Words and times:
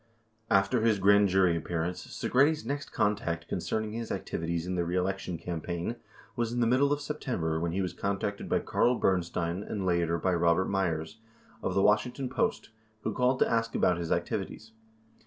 181 0.47 0.59
After 0.59 0.81
his 0.87 0.97
grand 0.97 1.29
jury 1.29 1.55
appearance, 1.55 2.07
Segretti's 2.07 2.65
next 2.65 2.91
contact 2.91 3.47
concern 3.47 3.83
ing 3.83 3.91
his 3.91 4.11
activities 4.11 4.65
in 4.65 4.73
the 4.73 4.83
reelection 4.83 5.37
campaign 5.37 5.95
was 6.35 6.51
in 6.51 6.59
the 6.59 6.65
middle 6.65 6.91
of 6.91 6.99
September 6.99 7.59
when 7.59 7.71
he 7.71 7.83
was 7.83 7.93
contacted 7.93 8.49
by 8.49 8.57
Carl 8.57 8.95
Bernstein 8.95 9.61
and 9.61 9.85
later, 9.85 10.17
by 10.17 10.33
Robert 10.33 10.65
Meyers 10.65 11.19
of 11.61 11.75
the 11.75 11.83
Washington 11.83 12.29
Post 12.31 12.71
who 13.03 13.13
called 13.13 13.37
to 13.37 13.47
ask 13.47 13.75
about 13.75 13.97
his 13.99 14.11
activities. 14.11 14.71